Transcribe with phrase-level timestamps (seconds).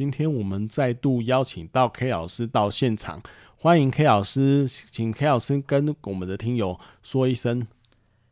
[0.00, 3.22] 今天我们再度邀请到 K 老师到现场，
[3.58, 7.66] 欢迎 K 老师，请 K 老师跟我们的听友说一声。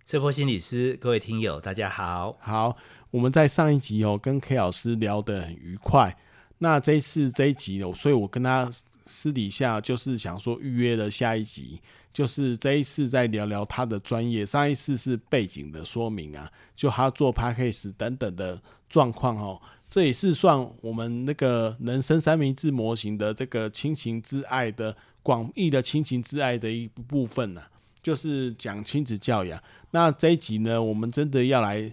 [0.06, 2.39] 穗波心理师，各位听友，大家好。
[2.41, 2.74] 好，
[3.11, 6.16] 我们在上一集哦，跟 K 老师聊得很愉快。
[6.56, 8.70] 那这一次这一集哦，所以我跟他
[9.05, 14.46] 私底下就是想说预约了下一集，就是这一次再聊聊他的专业。
[14.46, 18.58] 上一次是背景的说明啊，就他做 Podcast 等等的
[18.89, 19.61] 状况哦。
[19.91, 27.62] 这也是算我们那个人生三明治模型的这个亲情之爱的广义的亲情之爱的一部分呢、
[28.03, 29.62] 就是讲亲子教养。
[29.91, 31.92] 那这一集呢，我们真的要来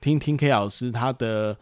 [0.00, 1.56] 听听 K 老师他的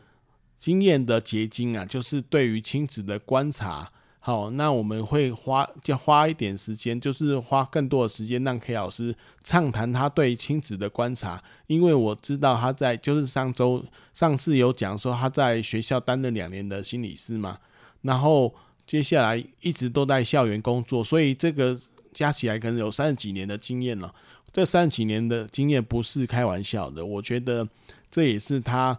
[0.58, 3.92] 经验的结晶啊，就是对于亲子的观察。
[4.28, 17.56] 好，那我们会花就花一点时间，就是花更多的时间让 K 老师畅谈他对亲子的观察，因为我知道他在就是上周上次有讲说他在学校担任两年的心理师嘛，
[18.02, 18.54] 然后
[18.86, 21.80] 接下来一直都在校园工作，所以这个
[22.12, 24.14] 加起来可能有三十几年的经验了。
[24.52, 27.66] 这三十几年的经验不是开玩笑的，我觉得
[28.10, 28.98] 这也是他。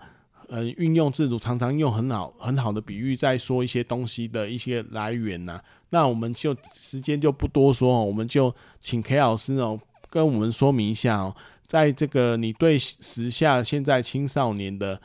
[0.51, 11.35] 嗯，运用自如，常常用很好很好的比喻在说一些东西的一些来源呐、那我们就时间就不多说哦，我们就请 K 老师哦跟我们说明一下哦，
[11.67, 14.99] 在这个你对时下现在青少年的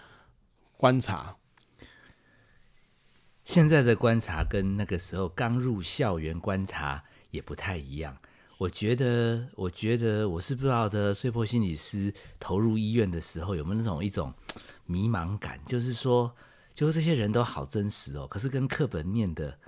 [0.79, 1.37] 观察，
[3.45, 8.17] 现在的观察跟那个时候刚入校园观察也不太一样。
[8.65, 11.13] 我觉得，我觉得我是不知道的。
[11.13, 14.33] 碎破心理师投入医院的时候，有没有那种一种
[14.87, 15.61] 迷茫感？
[15.67, 16.35] 就是说，
[16.73, 19.59] 就是这些人都好真实哦，可是跟课本念的，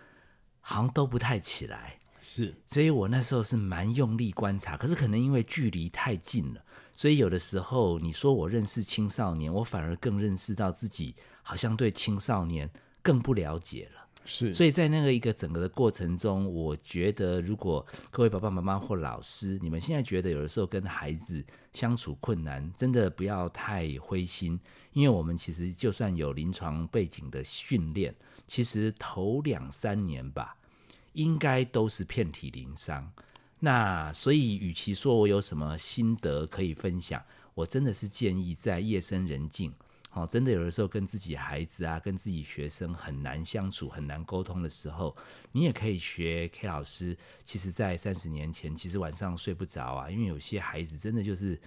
[0.63, 1.99] 好像都不太起来。
[2.23, 6.65] 是，所以我那时候是蛮用力观察，可是可能因为距离太近了，
[6.95, 12.71] 所以有的时候你说我认识青少年，我反而更认识到自己好像对青少年
[13.03, 14.06] 更不了解了。
[14.27, 21.43] 是，所以在那个一个整个的过程中，我觉得如果各位爸爸妈妈或老师，你们现在觉得有的时候跟孩子
[21.73, 24.61] 相处困难，真的不要太灰心，
[24.93, 28.15] 因为我们其实就算有临床背景的训练，
[28.47, 30.57] 其实头两三年吧，
[31.13, 33.11] 应该都是遍体鳞伤。
[33.61, 37.23] 那所以，与其说我有什么心得可以分享，
[37.55, 39.73] 我真的是建议在夜深人静。
[40.17, 45.15] 哦，真的有的时候跟自己孩子啊，跟自己学生很难相处、很难沟通的时候，
[45.53, 47.15] 你也可以学 K 老师。
[47.45, 51.61] 其实，在三十年前，其实晚上睡不着啊，因为有些孩子真的就是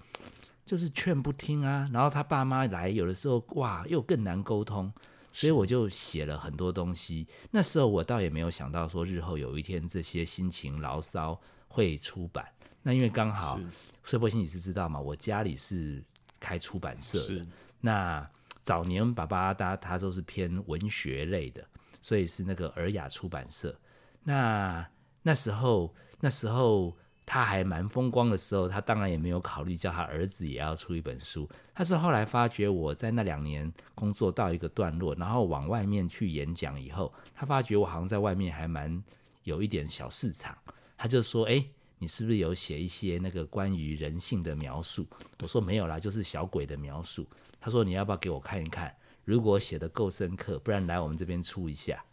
[0.65, 1.87] 就是劝不听啊。
[1.93, 4.91] 然后他爸妈来，有的时候哇，又更难沟通。
[5.31, 7.27] 所以我就写了很多东西。
[7.51, 12.47] 那时候我倒也没有想到说，日后有一天这些心情牢骚会出版。
[12.81, 13.59] 那因为刚好
[14.03, 16.03] 穗波心理师知道嘛，我家里是
[16.39, 17.45] 开出版社的，
[17.79, 18.27] 那。
[18.69, 21.67] 早年爸爸他他都是偏文学类的，
[21.99, 23.75] 所以是那个尔雅出版社。
[24.23, 24.87] 那
[25.23, 31.49] 那时候那时候他还蛮风光的时候，他当然也没有考虑叫他儿子也要出一本书。
[31.73, 39.03] 他是后来发觉我在那两年工作到一个段落，然后往外面去演讲以后，他发觉我好像在外面还蛮
[39.45, 40.55] 有一点小市场，
[40.95, 41.65] 他就说：“哎，
[41.99, 45.05] 你是不是有写一些那个关于人性的描述？”
[45.39, 47.27] 我说：“没有啦，就是小鬼的描述。”
[47.61, 48.91] 他说：“你要不要给我看一看？
[49.23, 52.03] 如果写得够深刻，不然来我们这边出一下。”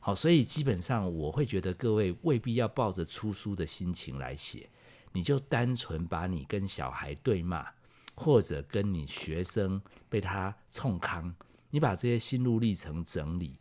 [0.00, 4.68] 好，所以基本上我会觉得各位未必要抱着出书的心情来写，
[5.12, 7.66] 你就单纯把你跟小孩对骂，
[8.14, 11.34] 或者跟你学生被他冲康，
[11.70, 13.58] 你把这些心路历程整理。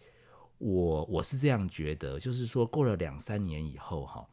[0.60, 4.25] 我我是这样觉得，就是说过了两三年以后，哈，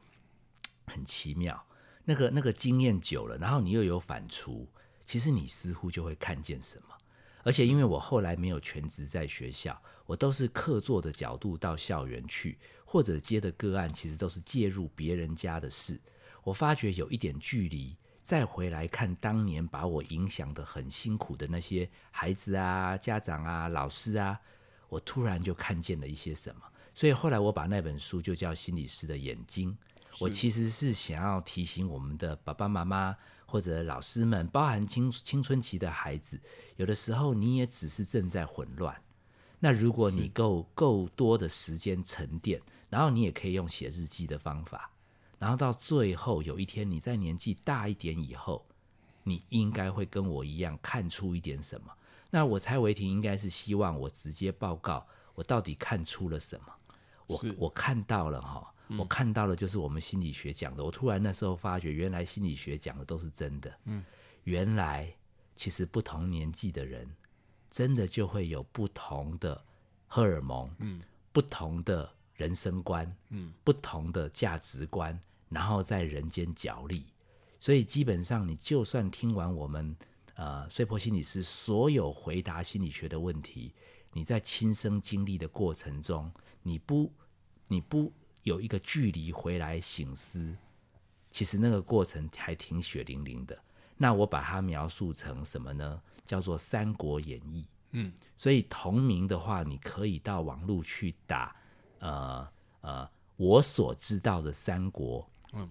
[0.87, 1.67] 很奇妙，
[2.05, 4.67] 那个那个经验久了，然后你又有反刍。
[5.07, 6.97] 其实你似乎就会看见什么，
[7.43, 16.01] 而且因为我后来没有全职在学校，我都是客座的角度到校园去，或者接的个案其实都是介入别人家的事。
[16.43, 24.41] 我发觉有一点距离，再回来看当年把我影响得很辛苦的那些孩子啊、家长啊、老师啊，
[24.89, 26.63] 我突然就看见了一些什么。
[26.95, 29.71] 所以后来我把那本书就叫《心理师的眼睛》，
[30.21, 33.17] 我其实是想要提醒我们的爸爸妈妈。
[33.47, 36.41] 或者老师们，包含青青春期的孩子，
[36.75, 39.01] 有的时候你也只是正在混乱。
[39.61, 44.91] 那如果你够够多的时间沉淀，然后你也可以用写日记的方法，
[45.39, 48.67] 然后到最后有一天你在年纪大一点以后，
[49.23, 51.93] 你应该会跟我一样看出一点什么。
[52.31, 55.07] 那我猜维婷应该是希望我直接报告
[55.37, 56.67] 我到底看出了什么。
[57.29, 58.74] 我我看到了哈。
[58.99, 60.85] 我看到的，就是我们心理学讲的。
[60.85, 63.75] 我突然那时候发觉，原来心理学讲的都是真的。
[63.85, 64.05] 嗯，
[64.45, 65.11] 原来
[65.57, 67.09] 其实不同年纪的人，
[67.71, 69.65] 真的就会有不同的
[70.07, 71.01] 荷尔蒙，嗯，
[71.33, 77.07] 不同的人生观，嗯，不同的价值观，然后在人间角力。
[77.59, 79.97] 所以基本上，你就算听完我们
[80.35, 83.73] 呃碎破心理师所有回答心理学的问题，
[84.13, 86.31] 你在亲身经历的过程中，
[86.63, 87.11] 你不，
[87.67, 88.13] 你不。
[88.45, 90.55] 有一个距离回来醒思，
[91.31, 93.59] 其实那个过程还挺血淋淋的。
[93.97, 96.01] 那我把它描述成什么呢？
[96.25, 97.63] 叫做《三国演义》。
[97.93, 101.57] 嗯，所以同名的话，你可以到网络去打，
[102.01, 102.47] 呃
[102.83, 105.27] 呃，我所知道的三国。
[105.55, 105.69] 嗯，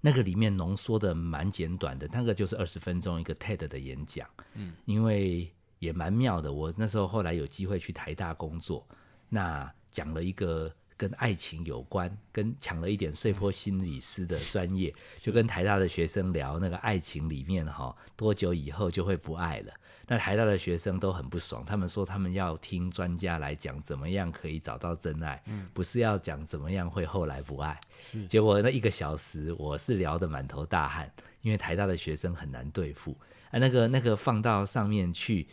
[0.00, 4.28] 那个里面浓缩的蛮简短的，那个就是二十分钟一个 TED 的演讲。
[4.54, 6.52] 嗯，因为也蛮妙的。
[6.52, 8.86] 我那时候后来有机会去台大工作，
[9.30, 10.70] 那讲了一个。
[10.98, 19.72] 跟爱情有关，跟抢了一点碎波心理师的专业，就跟台大的学生聊那个爱情里面哈，多久以后就会不爱了？
[20.08, 27.78] 那台大的学生都很不爽，他们说他们要听专家来讲怎么样可以找到真爱，嗯，不是要讲怎么样会后来不爱。
[28.00, 31.08] 是，结果那一个小时我是聊得满头大汗，
[31.42, 33.16] 因为台大的学生很难对付
[33.52, 35.46] 啊，那个那个放到上面去，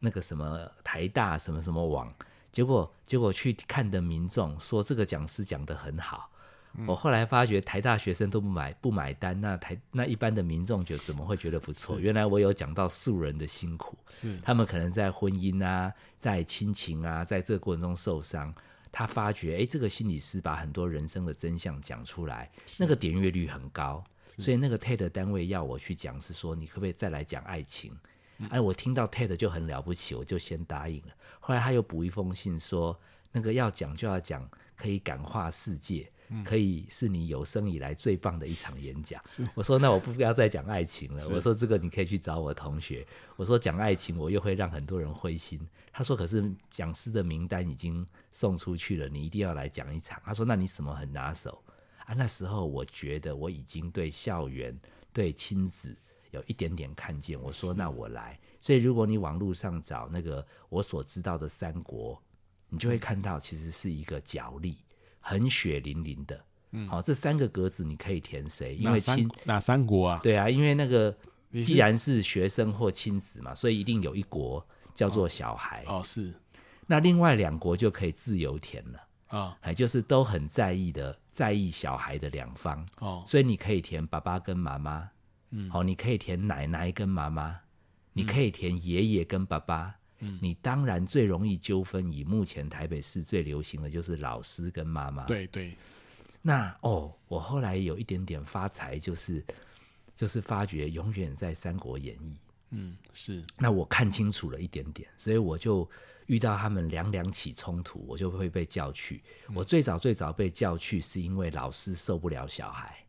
[0.00, 2.12] 那个什么台大什么什么网。
[2.52, 6.30] 结果，结果去看的民众说这个讲师讲得很好。
[6.74, 11.98] 嗯、我后来发觉台大学生都不买不买单，那台那一般的民众就怎么会觉得不错？
[11.98, 18.54] 原来我有讲到素人的辛苦，是他们可能在婚姻啊，在亲情啊，在这个过程中受伤。
[18.90, 24.04] 他发觉，哎，这个心理师把很多人生的真相讲出来，那个点阅率很高。
[24.26, 27.90] 所以那个 TED 单位要我去讲，是说你可不可以再来讲爱情？
[28.50, 31.14] 哎，我听到 TED 就很了不起，我就先答应了。
[31.40, 32.98] 后来他又补一封信说，
[33.30, 39.22] 那个要讲就要讲，可以感化世界，嗯、可以是你有生以来最棒的一场演讲。
[39.54, 41.28] 我说那我不要再讲爱情了。
[41.28, 43.06] 我说这个你可以去找我同学。
[43.36, 45.60] 我说讲爱情我又会让很多人灰心。
[45.92, 50.20] 他说可是讲师的名单已经送出去了，你一定要来讲一场。
[50.24, 51.62] 他说那你什么很拿手
[52.06, 52.14] 啊？
[52.14, 54.78] 那时候我觉得我已经对校园、
[55.12, 55.96] 对亲子。
[56.32, 58.38] 有一点点看见，我说那我来。
[58.60, 62.20] 所以如果你网络上找那个我所知道的三国，
[62.68, 64.78] 你就会看到其实是一个角力，
[65.20, 66.44] 很血淋淋的。
[66.72, 68.74] 嗯，好，这三个格子你可以填谁？
[68.74, 70.20] 因为亲哪三国啊？
[70.22, 71.14] 对啊，因为那个
[71.62, 74.64] 既然是学生或亲子嘛，所以一定有一国
[74.94, 75.84] 叫做小孩。
[75.86, 76.32] 哦，是。
[76.86, 79.00] 那另外两国就可以自由填了。
[79.26, 82.86] 啊，还就是都很在意的，在意小孩的两方。
[83.00, 85.10] 哦，所以你可以填爸爸跟妈妈。
[85.52, 87.58] 嗯，好，你可以填奶奶跟妈妈，
[88.12, 89.94] 你可以填爷爷跟爸爸。
[90.24, 95.24] 嗯，你当然最容易纠纷，以目前台北市最流行的就是老师跟妈妈。
[95.24, 95.74] 对对。
[96.40, 99.44] 那哦，我后来有一点点发财，就是
[100.14, 102.32] 就是发觉永远在《三国演义》。
[102.70, 103.44] 嗯，是。
[103.58, 105.88] 那我看清楚了一点点，所以我就
[106.26, 109.22] 遇到他们两两起冲突，我就会被叫去。
[109.48, 113.01] 嗯，我最早最早被叫去，是因为老师受不了小孩。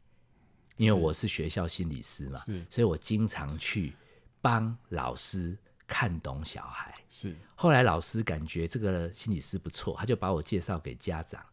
[0.77, 3.93] 因为我是学校心理师嘛，所以我经常去
[4.41, 6.93] 帮老师看懂小孩。
[7.09, 11.45] 是，后来老师感觉这个心理师不错，他就把我介绍给家长，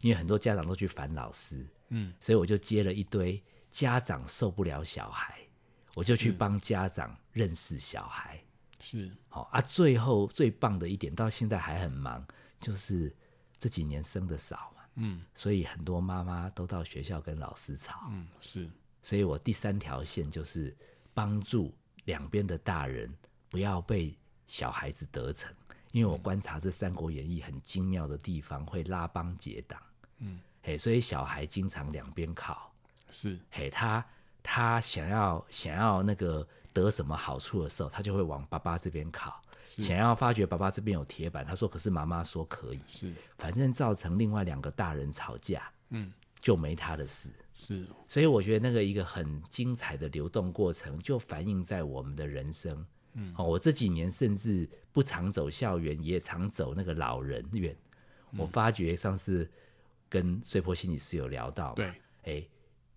[0.00, 5.40] 因为很多家长都去烦老师，嗯，所以我就接了一堆家长受不了小孩，
[5.94, 8.38] 我就去帮家长认识小孩。
[8.78, 12.24] 是，好啊，最后最棒的一点，到现在还很忙，
[12.60, 13.14] 就是
[13.58, 14.70] 这几年生的少。
[14.96, 18.08] 嗯，所以很多妈妈都到学校跟老师吵。
[18.10, 18.68] 嗯，是。
[19.02, 20.76] 所以我第三条线就是
[21.14, 21.72] 帮助
[22.06, 23.12] 两边的大人
[23.48, 25.52] 不要被小孩子得逞，
[25.92, 29.80] 因为我观察这《三国演义》很精妙的地方，会拉帮结党。
[30.18, 32.72] 嗯，嘿，所以小孩经常两边靠。
[33.10, 34.04] 是，嘿，他
[34.42, 39.40] 他想要想要那个得什么好处的时候，他就会往爸爸这边靠。
[39.66, 57.76] 想要发觉爸爸这边有铁板，他说可是妈妈说可以，是，反正造成另外两个大人吵架，嗯，就没他的事，是，所以我觉得那个一个很精彩的流动过程，就反映在我们的人生，嗯，哦，我这几年甚至不常走校园，也常走那个老人院，
[58.30, 59.50] 嗯、我发觉上次
[60.08, 61.86] 跟碎波心理师有聊到，对，
[62.22, 62.46] 哎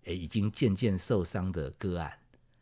[0.06, 2.14] 哎，已经渐渐受伤的个案。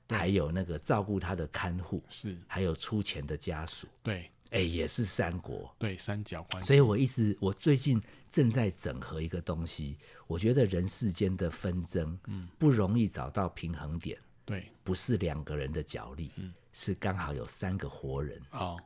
[0.09, 6.67] 还有那个照顾他的看护是，还有出钱的家属，对，哎，也是三国，对，三角关系。
[6.67, 18.79] 所以我一直，我最近正在整合一个东西，我觉得人世间的纷争，嗯，不容易找到平衡点，对，不是两个人的角力，嗯，是刚好有三个活人，哦，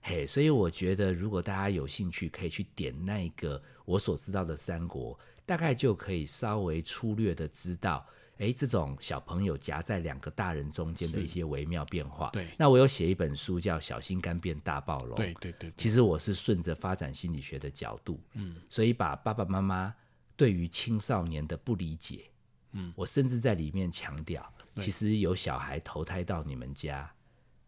[0.00, 8.06] 嘿，所以我觉得如果大家有兴趣，可以去点那个我所知道的三国，大概就可以稍微粗略的知道。
[8.38, 12.30] 哎，这种小朋友夹在两个大人中间的一些微妙变化。
[12.32, 15.10] 对，那我有写一本书叫《小心肝变大暴龙》。
[15.16, 15.72] 对对对，对。
[15.76, 19.94] 其实我是顺着发展心理学的角度，嗯，所以把爸爸妈妈
[20.36, 22.24] 对于青少年的不理解，
[22.72, 27.08] 嗯，我甚至在里面强调，其实有小孩投胎到你们家，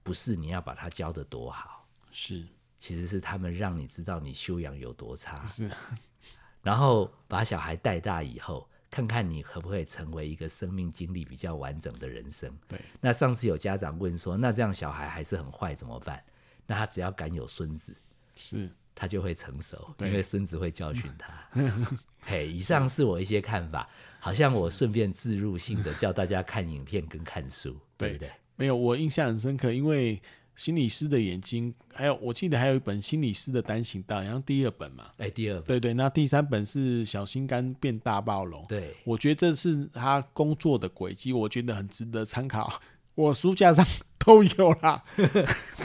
[0.03, 2.45] 不是你要把他教得多好，是，
[2.81, 5.71] 其实是他们让你知道你修养有多差，是，
[6.61, 8.69] 然后把小孩带大以后。
[8.91, 12.51] 看看你可不可以成为一个生命经历比较完整的人生。
[12.69, 12.81] 对。
[13.01, 16.23] 那上次有家长问说，那这样小孩还是很坏怎么办？
[16.67, 17.95] 那他只要敢有孙子，
[18.35, 21.49] 是，他就会成熟，因为孙子会教训他。
[22.23, 23.89] 嘿，以上是我一些看法，
[24.19, 28.31] 好像我顺便置入性的教大家看影片跟看书，对不对？
[28.57, 30.21] 没有，我印象很深刻，因为。
[30.57, 35.05] 心理师的眼睛，还有我记得还有一本心理师的单行道，然后第二本嘛。
[35.19, 35.65] 哎，第二本。
[35.65, 38.65] 对对，那第三本是小心肝变大暴龙。
[38.67, 42.81] 对，我觉得这是他工作的轨迹，我觉得很值得参考。
[43.15, 43.87] 我书架上
[44.19, 45.05] 都有啦。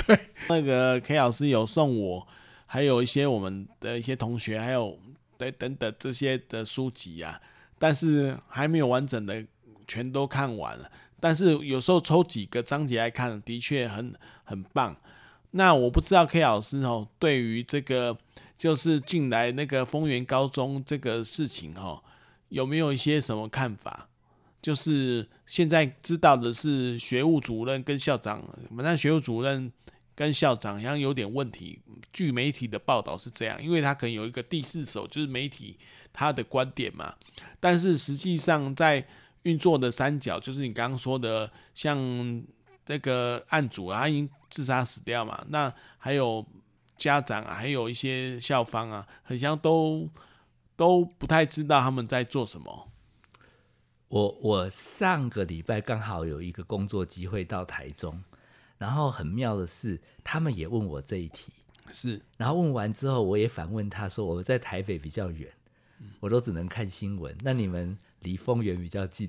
[0.07, 2.25] 对，那个 K 老师有送我，
[2.65, 4.97] 还有一些我们的一些同学，还有
[5.37, 7.41] 对等等这些的书籍啊，
[7.77, 9.45] 但是还没有完整的
[9.85, 10.89] 全都看完了。
[11.21, 14.11] 但是有时候抽几个章节来看，的确很
[14.51, 14.96] 很棒。
[15.51, 18.15] 那我不知道 K 老师哦，对于这个
[18.58, 22.03] 就是进来那个丰原高中这个事情哦，
[22.50, 24.08] 有没有一些什么看法？
[24.62, 28.43] 就是现在知道的是学务主任跟校长，
[28.77, 29.72] 反正学务主任
[30.13, 31.79] 跟校长好像有点问题。
[32.13, 35.77] 据媒体的报道是这样，因为他可能有一个第四手，就是媒体
[36.13, 37.15] 他的观点嘛。
[37.60, 39.03] 但是实际上在
[39.43, 41.98] 运作的三角就是你刚刚说的，像
[42.88, 45.43] 那个案主啊，他已经自杀死掉嘛。
[45.50, 46.45] 那还有
[46.97, 50.09] 家长啊，还有一些校方啊，很像都
[50.75, 52.91] 都不太知道他们在做什么。
[54.07, 58.21] 我我上个礼拜刚好有一个工作机会到台中，
[58.77, 61.51] 然后很妙的是，他们也问我这一题，
[61.91, 65.50] 是，然后问完之后，我也反问他说，我在台北比较远，
[66.19, 67.97] 我都只能看新闻，那你们？
[68.21, 69.27] 离丰原比较近，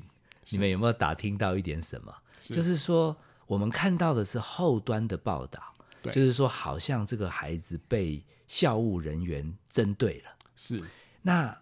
[0.51, 2.15] 你们有没有打听到一点什么？
[2.43, 3.17] 是就是说，
[3.53, 5.63] 我们看到的是后端的报道，
[6.05, 10.31] 就是说，好像这个孩子被校务人员针对了。
[10.57, 10.83] 是，
[11.21, 11.55] 那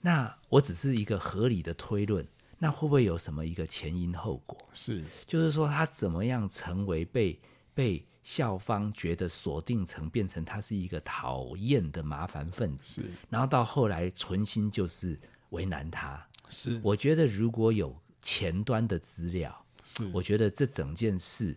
[0.00, 2.26] 那我只是一个合理的推论，
[2.58, 4.58] 那会不会有什么一个前因后果？
[4.72, 7.40] 是，就是说，他怎么样成为被
[7.72, 15.16] 被校方觉得锁定成变成他是一个讨厌的麻烦分子，是然后到后来存心就是
[15.50, 16.26] 为难他。
[16.48, 19.65] 是，我觉得如果有前端的资料，是，
[20.12, 21.56] 我觉得这整件事，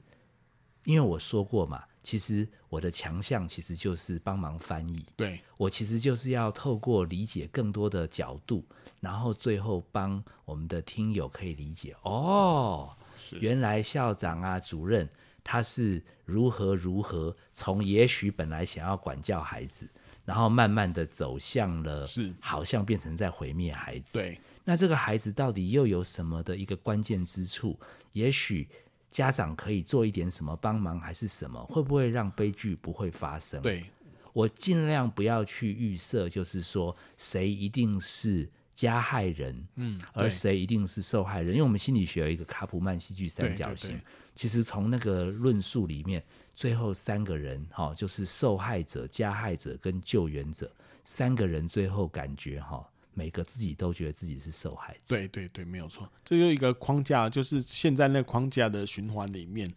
[0.84, 8.66] 因为我说过嘛，其实我的强项其实就是帮忙翻译，对，我其实就是要透过理解更多的角度，
[9.00, 13.38] 然后最后帮我们的听友可以理解，哦，是。
[13.40, 15.08] 原来校长啊、主任
[15.44, 19.90] 他是如何如何从也许本来想要管教孩子，
[20.24, 22.34] 然后慢慢的走向了，是。
[22.40, 24.40] 好像变成在毁灭孩子，对。
[24.70, 27.76] 那这个孩子到底又有什么的一个关键之处？
[28.14, 28.70] 也许
[29.10, 31.60] 家长可以做一点什么帮忙，还是什么？
[31.66, 33.60] 会不会让悲剧不会发生？
[33.64, 33.84] 对，
[34.32, 41.54] 我尽量不要去预设，就是说谁一定是加害人，嗯，而谁一定是受害人？
[41.54, 46.24] 因为我们心理学有一个卡普曼戏剧三角形，对对对，其实从那个论述里面，
[46.54, 50.72] 最后三个人哈，就是受害者、加害者跟救援者
[51.04, 52.88] 三个人，最后感觉哈。
[53.14, 55.16] 每个自己都觉得自己是受害者。
[55.16, 56.10] 对对对，没有错。
[56.24, 59.70] 这就一个框架，就是现在那框架的循环里面，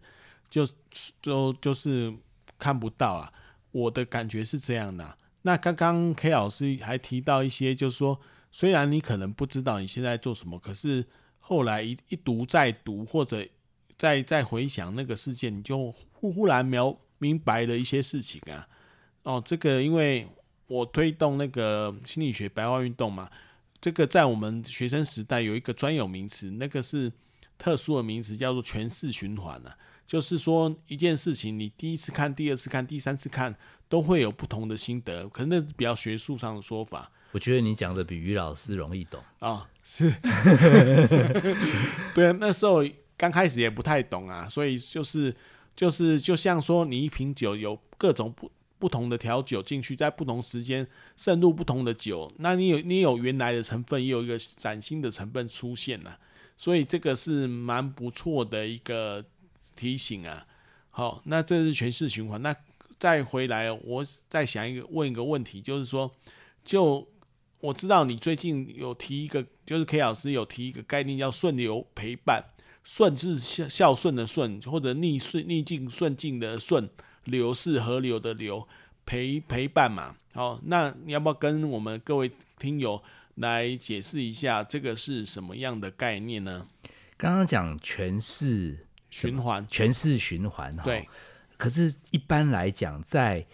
[0.49, 0.67] 就
[1.21, 2.13] 就就是
[2.57, 3.33] 看不到啊。
[3.71, 5.17] 我的感觉是这样的。
[5.41, 8.19] 那刚刚 K 老师还提到一些，就是说，
[8.51, 11.05] 虽然你可能不知道你现在做什么，可是
[11.39, 13.45] 后来一一读再读，或者
[13.97, 18.67] 再再回想那个事件，你就忽忽然描明白了一些事情啊。
[19.23, 20.27] 哦，这个因为
[20.67, 23.29] 我推动那个心理学白话运动嘛，
[23.81, 27.11] 这个在我们学生时代有一个专有名词，那个是
[27.57, 29.75] 特殊的名词，叫做诠释循环啊。
[30.05, 33.55] 就是说一件事情，你第一次看、第二次看、第三次看，
[33.87, 37.09] 都会有不同的心得，可能那是比较学术上的说法。
[37.31, 40.11] 我觉得你讲的比于老师容易懂啊、哦，是，
[42.13, 42.83] 对啊，那时候
[43.17, 45.33] 刚开始也不太懂啊，所以就是
[45.75, 48.51] 就是就像说，你一瓶酒有各种不
[48.83, 50.85] 不同的调酒进去，在不同时间
[51.15, 56.19] 渗入不同的酒，那你有你有原来的成分，也有一个崭新的成分出现了，
[56.57, 59.23] 所以这个是蛮不错的一个
[59.73, 60.45] 提醒啊。
[60.89, 62.41] 好，那这是诠释循环。
[62.41, 62.53] 那
[62.99, 66.11] 再回来，我再想一个问一个问题，就是说，
[66.65, 67.07] 就
[67.61, 72.43] 我知道你最近有提一个，就是 K 老师有提一个概念，叫顺流陪伴。
[72.83, 76.89] 顺是孝孝顺的顺，或者逆顺逆境顺境的顺。
[77.25, 78.67] 流是河流的流，
[79.05, 80.15] 陪陪伴嘛。
[80.33, 83.01] 好，那你要不要跟我们各位听友
[83.35, 86.67] 来解释一下，这个是什么样的概念呢？
[87.17, 90.83] 刚刚讲全是循环，全是循环哈。
[90.83, 91.07] 对。
[91.55, 93.45] 可是，一般来讲，在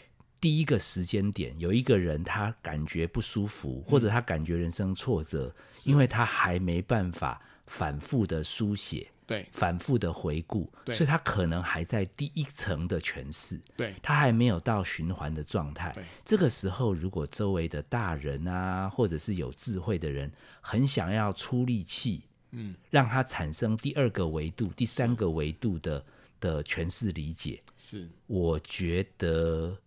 [0.41, 9.11] 第一个时间点，有一个人他感觉不舒服，或者他感觉人生挫折，因为他还没办法反复的书写。
[9.29, 15.95] 对，反复的回顾，所以他可能还在第一层的诠释，对，他还没有到循环的状态。
[16.25, 20.31] 这个时候，如果周围的大人啊，或者是有智慧的人，
[20.61, 26.03] 很想要出力气，嗯，让他产生第二个维度、第三个维度的
[26.39, 29.77] 的诠释理解，是，我觉得，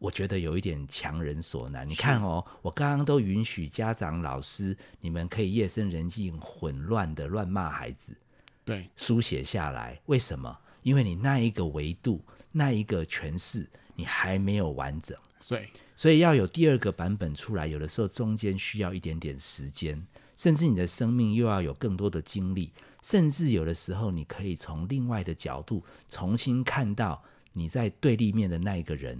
[0.00, 1.88] 我觉得有一点强人所难。
[1.88, 8.16] 你看哦，我刚刚都允许家长、老师，你们可以夜深人静、混乱的乱骂孩子。
[8.64, 10.58] 对，书写下来，为什么？
[10.82, 15.66] 因为你那一个维度，那一个诠释，你还没有完整，所以，
[15.96, 20.06] 所以要有第二个版本出来，有的时候中间需要一点点时间，
[20.36, 22.72] 甚至你的生命又要有更多的经历，
[23.02, 27.22] 甚至有的时候你可以从另外的角度重新看到
[27.52, 29.18] 你在对立面的那一个人，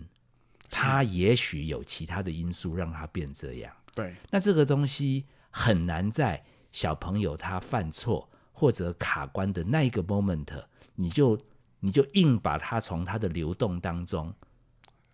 [0.68, 3.72] 他也许有其他的因素让他变这样。
[3.94, 8.28] 对，那这个东西很难在小朋友他犯错。
[8.56, 10.64] 或者卡关的那一个 moment，
[10.94, 11.38] 你就
[11.80, 14.32] 你就硬把它从它的流动当中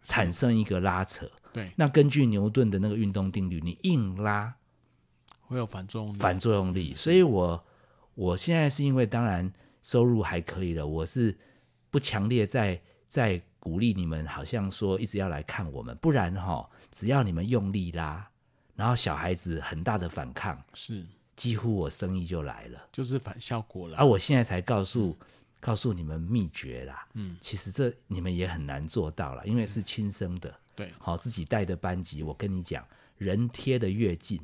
[0.05, 1.29] 产生一个拉扯。
[1.53, 4.55] 对，那根据牛顿的那个运动定律，你硬拉
[5.41, 6.19] 会有反作用力。
[6.19, 6.95] 反作用力。
[6.95, 7.65] 所以我
[8.15, 11.37] 我现在是因为当然收入还可以了，我是
[11.91, 18.31] 不强烈在在鼓励你们，好像说一直要来看我们，不然哈，只要你们用力拉，
[18.77, 21.05] 然后小孩子很大的反抗是。
[21.41, 23.97] 几乎我生意就来了，就是反效果了。
[23.97, 25.27] 而、啊、我现在才告诉、嗯、
[25.59, 27.09] 告诉你们秘诀啦。
[27.15, 30.51] 嗯，其实这你们也很难做到了，因为是亲生的。
[30.51, 34.39] 嗯、对，好自己带的班级，我跟你讲，人贴得越近，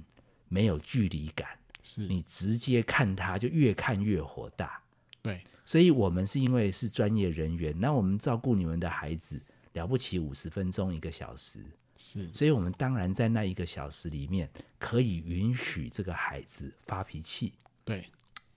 [0.48, 1.46] 没有距离感，
[1.82, 4.80] 是你直接看他就越看越火大。
[5.20, 9.38] 对，所以我们是因为是专业人员，那我们照顾你们的孩子，
[9.74, 11.60] 了不起五十分钟一个小时。
[11.98, 17.52] 是，所以我们当然在那一个小时里面，可以允许这个孩子发脾气，
[17.84, 18.06] 对，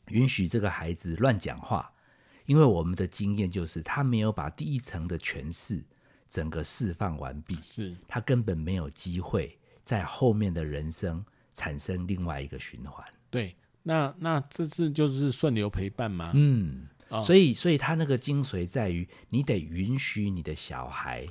[0.08, 1.92] 允许这个孩子乱讲话，
[2.46, 5.84] 因为我们的经验就是，他没有把第一层的诠释
[6.30, 7.96] 整个释放完毕，是。
[8.08, 11.24] 他根本没有机会在后面的人生
[11.54, 13.06] 产生另外一个循环。
[13.30, 16.32] 对，那那这次就是顺流陪伴吗？
[16.34, 21.28] 嗯，哦、所以所以他那个精髓在于，你得允许你的小孩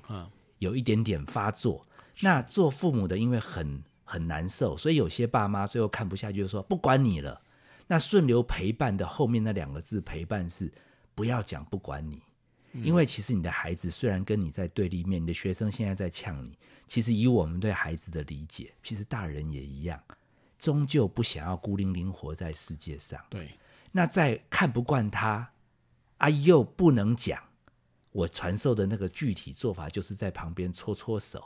[0.59, 1.85] 有一点点发作。
[2.21, 7.41] 那做父母的，因为很很难受，所以有些爸妈最后看不下去，就说不管你了。
[7.91, 10.71] 那顺流陪伴的后面那两个字“陪伴”是
[11.15, 12.21] 不要讲不管你，
[12.83, 19.99] 因为其实你的孩子虽然跟你在对立面，你的学生现在在呛你，其实以我们对孩子的理解，其实大人也一样，
[20.59, 23.19] 终究不想要孤零零活在世界上。
[23.31, 23.57] 对，
[23.91, 25.49] 那在看不惯他，
[26.19, 27.43] 啊又不能讲，
[28.13, 31.43] 我传授的那个具体做法，就是在旁边搓搓手。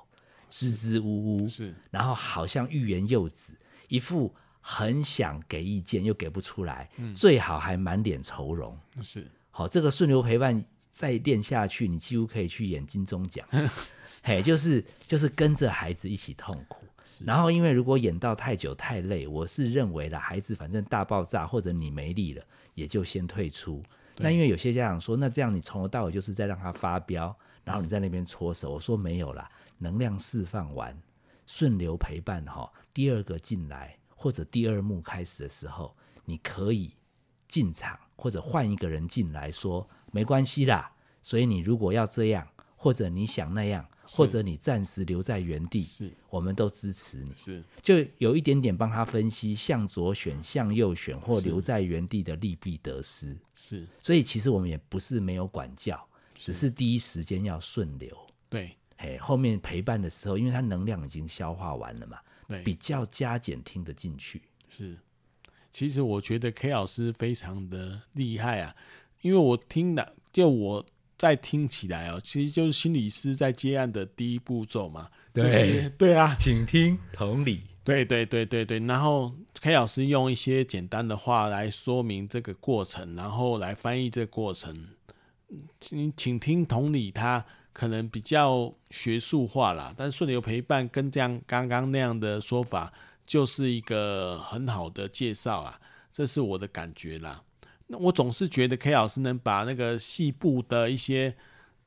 [0.52, 3.54] 支支吾吾，是，然后好像欲言又止，
[3.88, 8.78] 一副很想给意见又给不出来，嗯、最好还满脸愁容。
[9.00, 13.44] 是，好，这个顺流陪伴再练下去，你几乎可以去演金钟奖。
[14.22, 16.86] 嘿，就是就是跟着孩子一起痛苦。
[17.24, 23.82] 然后，因为如果演到太久太累，我是认为了孩子反正大爆炸或者你没力了，也就先退出。
[24.16, 28.72] 那因为有些家长说，那这样你从头到尾就是在让他发飙，然后你在那边搓手。
[28.72, 29.50] 嗯、我说没有啦。
[29.78, 30.96] 能量释放完，
[31.46, 32.72] 顺流陪伴哈。
[32.94, 36.94] 第二个进来或者第二幕开始的时候，你可以
[37.48, 40.92] 进场或者换一个人进来说没关系啦。
[41.20, 42.46] 所以你如果要这样，
[42.76, 47.32] 或者你想那样，或者你暂时留在原地，是，我们都支持你。
[47.36, 53.36] 是，就有一点点帮他分析向左选、向右选或留在原地的利弊得失。
[53.54, 56.02] 是，所以其实我们也不是没有管教，
[56.36, 58.16] 只是第一时间要顺流。
[58.48, 64.42] 对，嘿，后面陪伴的时候，因为他能量已经消化完了嘛，对，比较加减听得进去。
[64.68, 64.98] 是，
[65.70, 68.74] 其实我觉得 K 老师非常的厉害啊。
[69.22, 70.84] 因为我听的，就我
[71.22, 75.08] 在听起来哦，其实就是心理师在接案的第一步骤嘛。
[75.32, 77.62] 对、就是、对啊，请听同理。
[77.84, 84.88] 对对对对对，然后 K 老师用一些简单的话来说明这个过程，然后来翻译这个过程。
[85.80, 92.92] 请请听同理，他可能比较学术化啦，但顺流陪伴跟这样刚刚那样的说法，
[93.24, 95.80] 就是一个很好的介绍啊，
[96.12, 97.40] 这是我的感觉啦。
[97.98, 101.34] 我总是觉得 K 老师能把那个细部的一些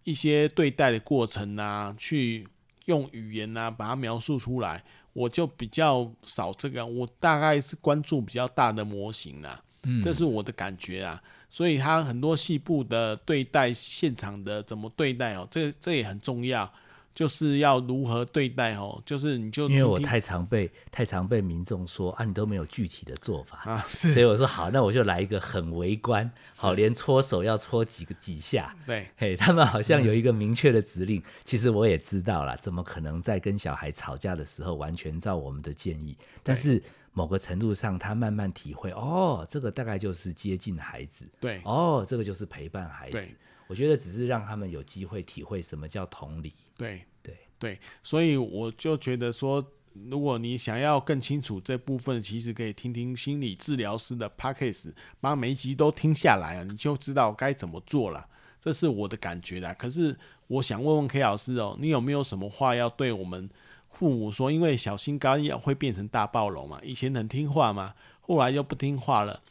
[0.03, 2.47] 一些对待的过程啊，去
[2.85, 6.85] 用语言啊把它描述出来，我就比较少这个。
[6.85, 11.21] 我大概是关注比较大的模型啦，嗯，这是我的感觉啊。
[11.49, 16.71] 所以他很多细部的对待现场的怎么对待哦，这这也很重要。
[17.15, 23.61] 就是要如何对待哦，就是你就因为我太常被太常被民众说啊，你都没有具体的做法。
[23.71, 36.17] 啊，所以我说好，那我就来一个很围观，好，连搓手要搓几个几下，对，嘿，他们好像有一个明确的指令，嗯，其实我也知道了，怎么可能在跟小孩吵架的时候完全照我们的建议？
[36.43, 43.25] 但是某个程度上，他慢慢体会，哦，这个大概就是接近孩子，对，哦，这个就是陪伴孩子。
[43.67, 46.53] 我觉得只是让他们有机会体会什么叫同理。
[46.77, 49.65] 对对对，所以我就觉得说，
[50.09, 58.27] 如果你想要更清楚这部分，其实可以听听心理治疗师的 podcast，把每一集都听下来啊，你就知道该怎么做了。
[58.59, 59.73] 这是我的感觉啦。
[59.73, 63.49] 可是我想问问 K 老师哦，你有没有什么话要对我们
[63.89, 64.51] 父母说？
[64.51, 69.41] 因为小心肝要会变成大暴龙嘛，以前很听话嘛，后来又不听话了，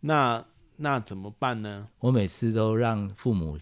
[0.00, 0.44] 那
[0.76, 1.88] 那怎么办呢？
[2.00, 3.58] 我每次都让父母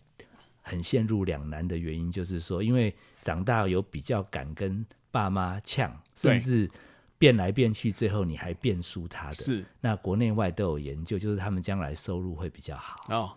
[0.62, 6.70] 很陷入两难的原因，就是说，因为长大有比较敢跟爸妈呛，甚至
[7.16, 9.35] 变来变去，最后你还变输他的。
[9.35, 13.00] 是，那国内外都有研究，就是他们将来收入会比较好。
[13.08, 13.32] 哦。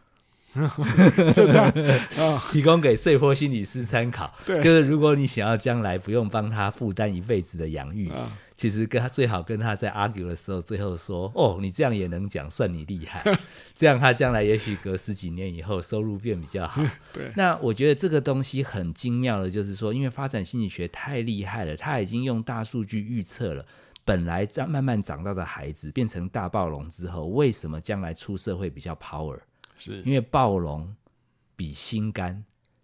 [1.34, 1.70] 真的，
[2.50, 4.34] 提供给碎波心理师参考。
[4.46, 8.10] 对，就是如果你想要将来不用帮他负担一辈子的养育，
[8.56, 13.22] 其实跟他最好跟他在 argue 的时候，最后说：“哦，你这样也能讲，算你厉害。
[13.76, 16.82] ”这样他将来也许隔十几年以后收入变比较好。
[17.12, 23.66] 对，那我觉得这个东西很精妙的，就是说，因为发展心理学太厉害了，他已经用大数据预测了，
[24.06, 29.40] 本来长慢慢长大的孩子变成大暴龙之后，为什么将来出社会比较 power？
[29.78, 30.96] 是因为暴龙
[31.58, 32.42] 比心肝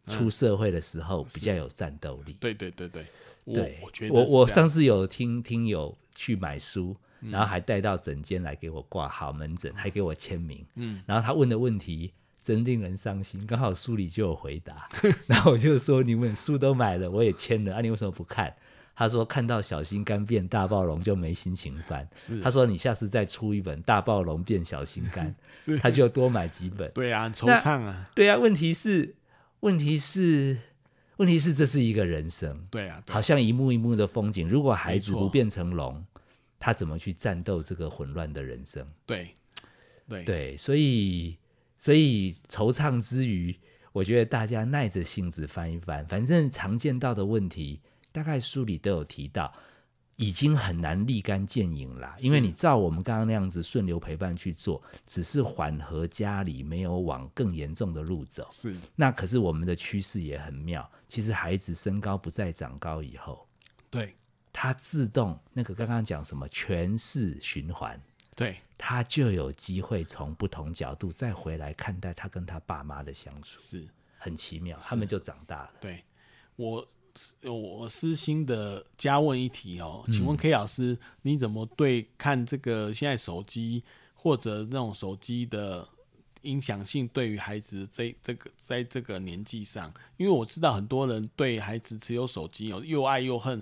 [0.08, 2.34] 出社会的时候比较有战斗力。
[2.40, 3.06] 对对对对，
[3.46, 10.66] 对，我觉得我我上次有听听友去买书，然后还带到诊间来给我挂号门诊，还给我签名。
[10.76, 14.88] 嗯，然后他问的问题真令人伤心，刚好书里就有回答。
[15.28, 18.54] 然后我就说：你们书都买了，我也签了，啊，你为什么不看？
[18.94, 22.08] 他说看到小心肝变大暴龙就没心情翻。
[22.44, 25.34] 他说你下次再出一本大暴龙变小心肝，
[25.82, 26.92] 他就多买几本。
[26.92, 28.12] 对啊，很惆怅啊。
[28.14, 29.16] 对啊，问题是，
[29.62, 30.58] 问题是，
[31.18, 32.66] 问题是，这是一个人生。
[32.72, 34.48] 对啊，对啊，好像一幕一幕的风景。
[34.48, 36.04] 如果孩子不变成龙，
[36.60, 38.88] 他怎么去战斗这个混乱的人生？
[39.06, 39.36] 对，
[40.08, 41.38] 对，对，所以，
[41.78, 43.56] 所以惆怅之余，
[43.92, 47.80] 我觉得大家耐着性子翻一翻，反正常见到的问题。
[48.14, 49.54] 大概书里都有提到，
[50.22, 52.16] 已经很难立竿见影了。
[52.20, 58.48] 因为你照我们刚刚那样子顺流陪伴去做，只是缓和家里，没有往更严重的路走。
[58.52, 58.76] 是。
[58.96, 60.88] 那可是我们的趋势也很妙。
[61.10, 63.48] 其实孩子身高不再长高以后，
[63.90, 64.16] 对，
[64.54, 68.00] 他自动那个刚刚讲什么权势循环，
[68.36, 73.88] 对，他就有机会从不同角度再回来看待他跟他爸妈的相处，是
[74.20, 74.78] 很奇妙。
[74.84, 75.74] 他们就长大了。
[75.82, 76.04] 对
[76.56, 76.88] 我。
[77.44, 85.88] 我私心的加问一题哦，请问 K 老师，你怎么对看这个现在手机或者那种手机的
[86.44, 89.94] 影响性对于孩子这这个在这个年纪上？
[90.18, 93.62] 因为我知道很多人对孩子持有手机哦又爱又恨，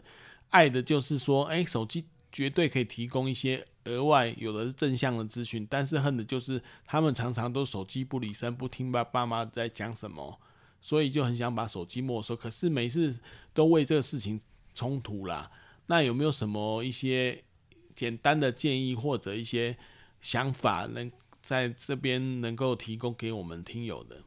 [0.50, 10.40] 爱的就是说，哎，手机绝对可以提供一些额外有的是正向的资讯，但是恨的就是他们常常都手机不离身，不听爸爸妈在讲什么。
[10.82, 13.20] 所以就很想把手机没收，可是每次
[13.54, 14.39] 都为这个事情
[14.74, 15.52] 冲突啦。
[15.88, 17.44] 那有没有什么一些
[17.96, 19.78] 简单的建议或者一些
[20.22, 21.12] 想法，能
[21.42, 24.24] 在这边能够提供给我们听友的？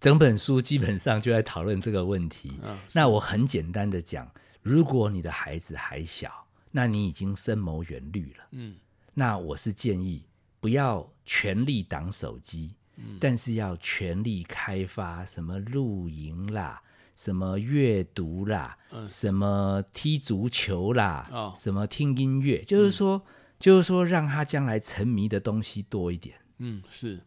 [0.00, 2.52] 整本书基本上就在讨论这个问题。
[2.62, 8.44] 嗯、那我很简单的讲，如果你的孩子还小，那你已经深谋远虑了。
[8.50, 8.76] 嗯，
[9.14, 10.22] 那我是建议
[10.60, 16.80] 不要全力挡手机，嗯、但是要全力开发什么露营啦。
[17.16, 23.22] 什么阅读啦，嗯、什么踢足球啦，哦、什么听音乐，就是说，嗯、
[23.60, 26.36] 就是说，让他将来沉迷的东西多一点。
[26.58, 27.20] 嗯，是。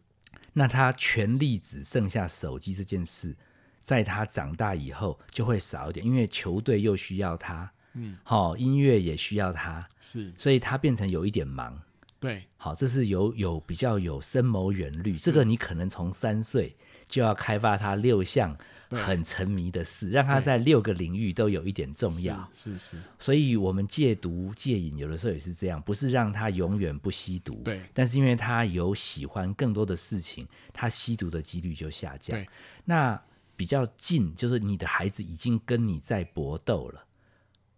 [0.52, 3.34] 那他全力只剩下手机这件事，
[3.80, 11.80] 在他长大以后就会少一点，因为球队又需要他，嗯，好、哦，音乐也需要他，是，所以他变成有一点忙。
[12.20, 15.16] 对，好，这是有有比较有深谋远虑。
[15.16, 16.76] 这个你可能从三岁
[17.08, 18.56] 就要开发他六项。
[18.90, 22.34] 很沉迷的事，让他在六个领域都有一点重要。
[22.54, 27.52] 是是，是，所以我们戒毒戒瘾有的时候也是这样，不是让他永远不吸毒。
[27.62, 32.34] 对，但是因为他有喜欢更多的事情，他吸毒的几率就下降。
[32.34, 32.48] 对，
[32.86, 33.20] 那
[33.56, 37.04] 比较近就是你的孩子已经跟你在搏斗了，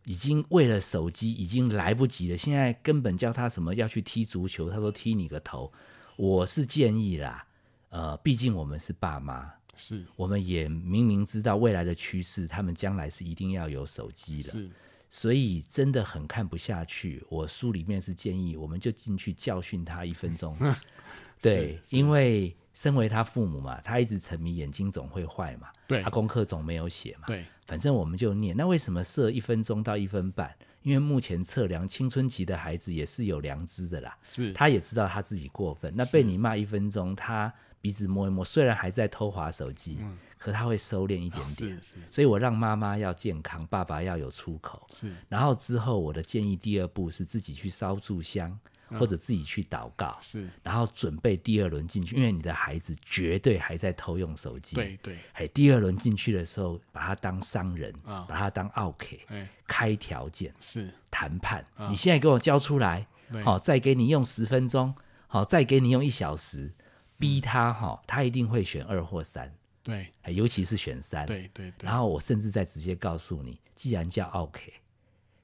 [0.05, 2.37] 已经为了手机已经来不及了。
[2.37, 5.73] 现在根本叫他什么要去踢足球，他说踢你个头。
[6.17, 7.47] 我是建议啦，
[7.91, 9.51] 呃，毕竟我们是爸妈。
[9.77, 14.69] 是，我们也明明知道未来的趋势，他们将来是一定要有手机的，
[15.09, 17.25] 所以真的很看不下去。
[17.31, 20.55] 我书里面是建议，我们就进去教训他一分钟。
[21.41, 25.69] 对，因为身为他父母嘛，他一直沉迷，眼睛总会坏嘛。
[25.87, 27.27] 对，他功课总没有写嘛。
[27.27, 28.57] 对，反正我们就念。
[28.57, 30.55] 那为什么设一分钟到一分半？
[30.83, 34.17] 因为目前测量青春期的孩子也是有良知的啦。
[34.23, 35.93] 是，他也知道他自己过分。
[35.97, 37.53] 那被你骂一分钟，他。
[37.83, 41.75] 鼻子摸一摸，虽然还在偷滑手机，嗯、可他会收敛一点点。
[41.77, 44.87] 是是，所以我让妈妈要健康，爸爸要有出口。
[44.91, 50.17] 是，然后之后我的建议第二步是自己去烧炷香，嗯、或者自己去祷告。
[50.21, 54.77] 是，然后准备第二轮进去，因为你的孩子绝对还在偷用手机。
[54.77, 61.65] 对对，哎，第二轮进去的时候，把他当商人，啊、把他当奥 K，，哎、开条件是谈判。
[61.77, 63.07] 啊、你现在给我交出来，
[63.45, 64.95] 好、哦，再给你用十分钟，
[65.27, 66.73] 好、哦，再给你用一小时。
[67.21, 71.87] 逼他哈，他一定会选二或三，对，尤其是选三，对对对。
[71.87, 74.73] 然后我甚至再直接告诉你，既然叫 OK，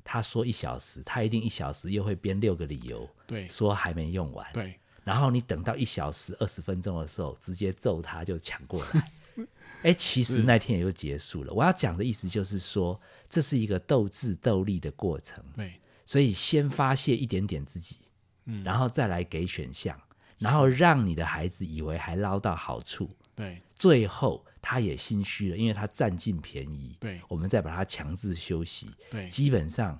[0.06, 4.78] 他说一小时，他一定一小时又会编六个理由，对，说还没用完，对。
[5.02, 9.12] 然后你等到一小时二十分钟的时候，直接揍他就抢过来，
[9.82, 11.52] 哎，其实那天也就结束了。
[11.52, 15.74] 我要讲的意思就是说，这是一个斗智斗力的过程，对。
[16.06, 17.96] 所以先发泄一点点自己，
[18.44, 20.00] 嗯，然后再来给选项。
[20.38, 29.96] 然后让你的孩子以为还捞到好处，对，最后他也心虚了，因为他占尽便宜，对，我们再把他强制休息，对，基本上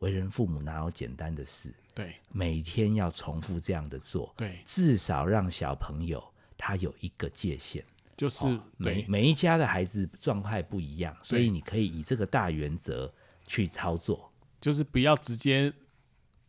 [0.00, 6.22] 为人父母哪有简单的事，对，每天要重复这样的做，对，至少让小朋友
[6.58, 7.82] 他有一个界限，
[8.14, 13.10] 就是、哦、每每一家的孩子状态不一样，所以你可以以这个大原则
[13.46, 14.30] 去操作，
[14.60, 15.72] 就是不要直接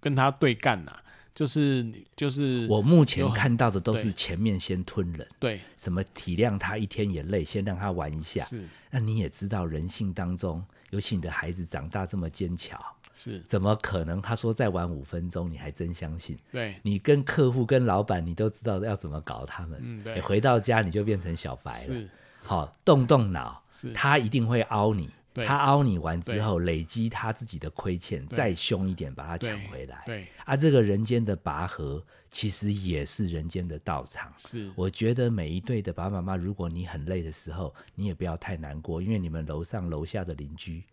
[0.01, 1.03] 跟他对干呐、啊。
[1.33, 8.43] 就是就是，我目前看到的都是前面先吞人，对，什么体谅他一天也累，先让他玩一下。
[8.43, 12.77] 是，那你也知道人性当中，尤其你的孩子长大这么坚强，
[13.15, 14.21] 是，怎么可能？
[14.21, 16.37] 他说再玩五分钟，你还真相信？
[16.51, 19.79] 对，你跟客户、跟老板，你都知道要怎么搞他们。
[19.81, 20.15] 嗯，对。
[20.15, 21.77] 你回到家你就变成小白了。
[21.77, 25.09] 是，好，动动脑，是，他一定会凹你。
[25.33, 30.03] 他凹你完之后，累积他自己的亏欠，再凶一点把他抢回来。
[30.05, 34.33] 对，啊，这个人间的拔河其实也是人间的道场。
[34.37, 40.83] 是，我觉得每一对的爸爸妈妈，如果你很累的时候，你也不要太难过，因为你们楼上楼下的邻居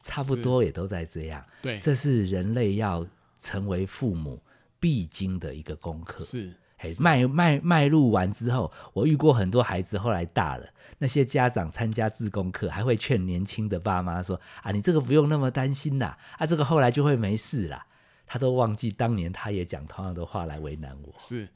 [0.00, 1.44] 差不多也都在这样。
[1.60, 3.04] 对，这是人类要
[3.40, 4.40] 成为父母
[4.78, 6.22] 必经的一个功课。
[6.22, 6.52] 是。
[6.78, 10.66] 嘿，迈迈迈入完之后，我遇过很多孩子后来大了，
[10.98, 17.84] 那些家长参加自工课，还会劝年轻的爸妈说：“啊，你这个不用那么担心啦，啊，这个后来就会没事啦。”
[18.26, 21.12] 他都忘记当年他也讲同样的话来为难我。
[21.18, 21.48] 是，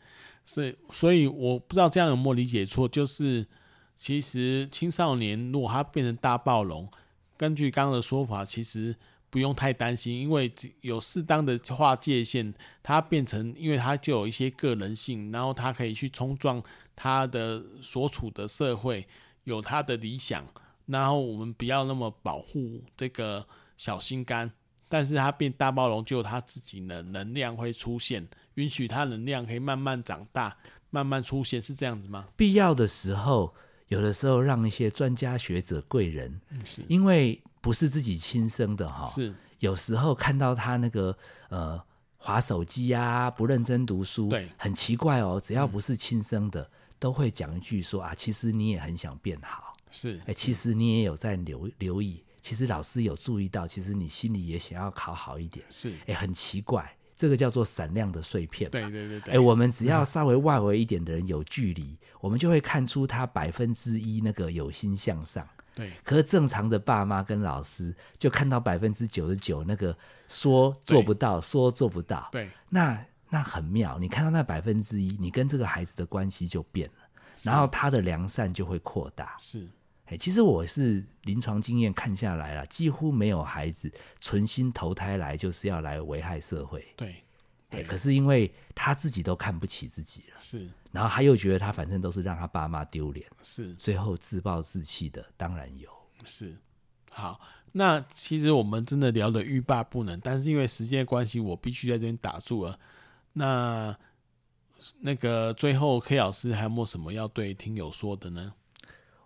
[0.45, 3.47] 是，所以我不知道这样有没有理解错，就是
[3.97, 6.89] 其实青少年如果他变成大暴龙，
[7.37, 8.97] 根据刚刚的说法，其实。
[9.33, 16.63] 不用太担心，因为有适当的划界限，它变成，因为它就有一些个人性，然后它可以去冲撞
[16.95, 19.09] 它的所处的社会，
[19.45, 20.47] 有它的理想，
[20.85, 23.47] 然后我们不要那么保护这个
[23.79, 24.53] 小心肝，
[24.87, 30.55] 但是它变大暴龙，就有它自己的能量会出现，允许它能量可以慢慢长大，
[30.91, 32.29] 慢慢出现，是这样子吗？
[32.37, 33.55] 必要的时候，
[33.89, 36.39] 有的时候让一些专家学者贵人，
[36.87, 37.43] 因为。
[37.63, 39.33] 不是自己亲生的哈，是。
[39.61, 41.17] 有时候看到他那个
[41.49, 41.81] 呃
[42.17, 45.41] 划手机啊，不认真读书，对，很奇怪哦。
[45.43, 65.49] 只要不是亲生的，嗯、都会讲一句说啊，其实你也很想变好，是，哎，其实你也有在留留意，其实老师有注意到，其实你心里也想要考好一点，是，哎，很奇怪，这个叫做闪亮的碎片，对对对对，哎，我们只要 稍微外围一点的人有距离，我们就会看出他百分之一那个有心向上。
[65.75, 69.97] 对，可是正常的爸妈跟老师就看到百分之九十九那个
[70.29, 72.29] 说做不到，说做不到。
[72.31, 77.05] 对，那那很妙，你看到那百分之一，你跟这个孩子的关系就变了，
[77.43, 79.35] 然后他的良善就会扩大。
[79.41, 79.67] 是，
[80.07, 86.87] 哎，其实我是临床经验看下来了，几乎没有孩子存心投胎来就是要来危害社会。
[86.97, 87.25] 对。
[87.73, 95.91] 对，可是因为他自己都看不起自己了，是，然后他又觉得他反正都是让他爸妈丢脸，是，最后自暴自弃的当然有，
[96.25, 96.57] 是。
[97.11, 97.41] 好，
[97.73, 102.79] 那其实我们真的聊得欲罢不能，但是因为时间关系，我必须在这边打住了。
[103.33, 103.95] 那
[105.01, 108.55] 那个最后 K 老师还有没有什么要对听友说的呢？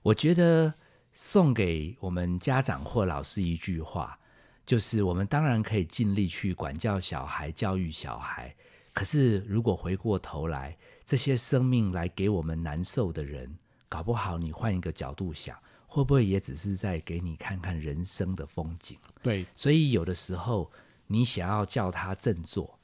[0.02, 0.74] 我觉得
[1.12, 4.18] 送给我们家长或老师一句话。
[4.66, 8.52] 就是我们当然可以尽力去管教小孩、教育小孩，
[8.92, 13.56] 可是如果回过头来，这些生命来给我们难受的人，
[13.88, 18.98] 搞不好你换一个角度想，会不会也只是在给你看看人生的风景？
[19.22, 20.68] 对，所以有的时候
[21.06, 22.76] 你想要叫他振作，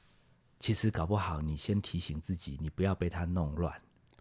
[0.59, 3.73] 其实搞不好你先提醒自己，你不要被他弄乱。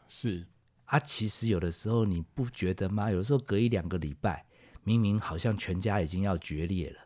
[0.08, 0.44] 是
[0.86, 3.08] 啊，其实有的时候你不觉得吗？
[3.08, 4.44] 有的时候隔一两个礼拜，
[4.82, 6.98] 明明好像全家已经要决裂了。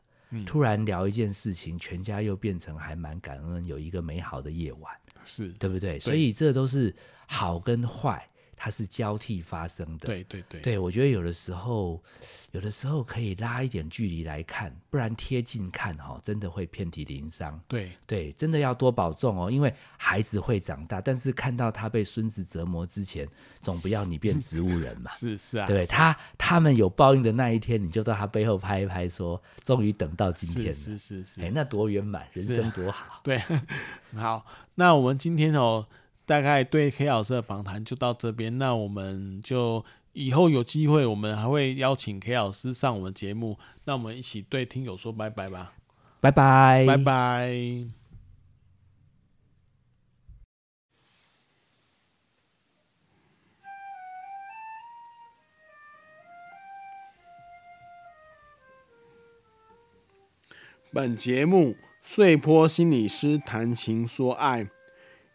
[0.45, 4.93] 突然聊一件事情，全家又变成还蛮感恩，有一个美好的夜晚，
[5.25, 5.93] 是对不对？
[5.93, 6.95] 对，所以这都是
[7.27, 8.29] 好跟坏。
[8.57, 12.03] 它是交替发生的，对对对，对我觉得有的时候，
[12.53, 17.61] 有的时候可以拉一点距离来看，不然贴近看哈，真的会遍体鳞伤。
[17.69, 23.29] 对对，真的要多保重哦，因为孩子会长大，但是看到他被孙子折磨之前，
[23.61, 25.11] 总不要你变植物人嘛。
[25.15, 33.21] 是是啊，对啊他他们有报应的那一天，你就到他背后拍一拍，说终于等到今天了，是是是是，哎，那多圆满，人生多好。
[33.23, 33.39] 对，
[34.15, 35.87] 好，那我们今天哦。
[36.27, 45.75] 大概对 K 老师的访谈就到这边，那我们就以后有机会，我们还会邀请 K 老师上我们节目，那我们一起对听友说拜拜吧，
[46.21, 47.55] 拜拜，拜拜。
[60.93, 64.67] 本节目碎坡心理师谈情说爱。